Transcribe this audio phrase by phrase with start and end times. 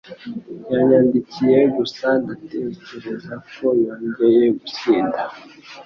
[0.71, 2.07] Yanyandikiye gusa.
[2.21, 5.19] Ndatekereza ko yongeye gusinda.